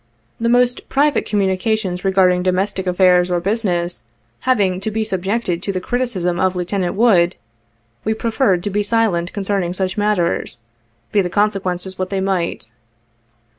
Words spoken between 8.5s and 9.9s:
to be silent concerning